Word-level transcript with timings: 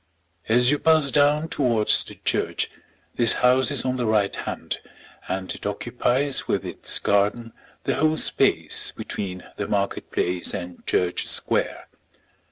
As 0.49 0.71
you 0.71 0.79
pass 0.79 1.11
down 1.11 1.47
towards 1.47 2.03
the 2.03 2.15
church 2.25 2.71
this 3.17 3.33
house 3.33 3.69
is 3.69 3.85
on 3.85 3.97
the 3.97 4.07
right 4.07 4.35
hand, 4.35 4.79
and 5.27 5.53
it 5.53 5.63
occupies 5.63 6.47
with 6.47 6.65
its 6.65 6.97
garden 6.97 7.53
the 7.83 7.93
whole 7.93 8.17
space 8.17 8.91
between 8.95 9.43
the 9.57 9.67
market 9.67 10.09
place 10.09 10.55
and 10.55 10.83
Church 10.87 11.27
Square. 11.27 11.85